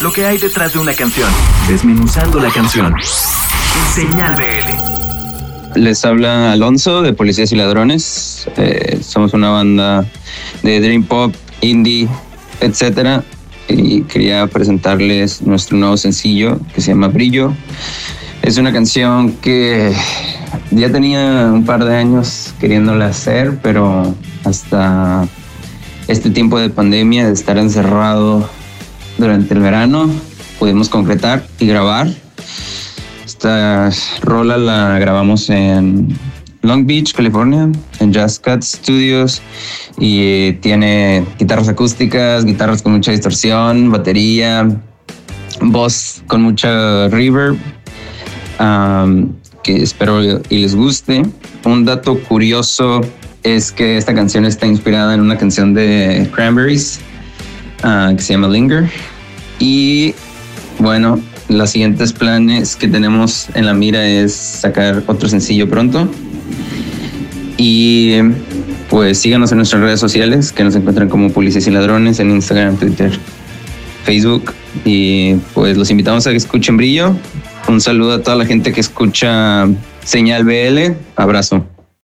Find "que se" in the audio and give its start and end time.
16.74-16.92, 58.16-58.32